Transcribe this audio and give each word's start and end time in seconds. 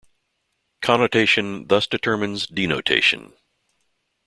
Connotation 0.81 1.67
thus 1.67 1.85
determines 1.85 2.47
denotation. 2.47 3.33